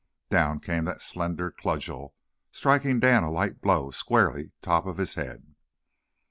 Down 0.31 0.59
came 0.59 0.85
that 0.85 0.99
slender 1.03 1.51
cudgel, 1.51 2.15
striking 2.51 2.99
Dan 2.99 3.21
a 3.21 3.29
light 3.29 3.61
blow 3.61 3.91
squarely 3.91 4.51
top 4.63 4.87
of 4.87 4.97
his 4.97 5.13
head. 5.13 5.53